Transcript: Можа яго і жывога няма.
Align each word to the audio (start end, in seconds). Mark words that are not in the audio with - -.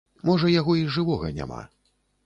Можа 0.29 0.49
яго 0.53 0.75
і 0.79 0.89
жывога 0.97 1.33
няма. 1.39 1.63